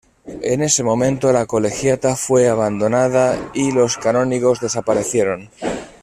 [0.41, 5.51] En ese momento la Colegiata fue abandonada y los canónigos desaparecieron.